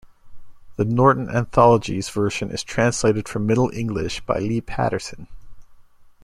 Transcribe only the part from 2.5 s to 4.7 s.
translated from Middle English by Lee